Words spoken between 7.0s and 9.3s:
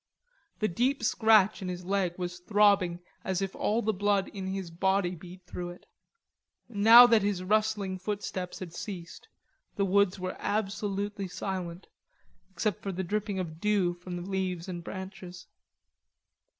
that his rustling footsteps had ceased,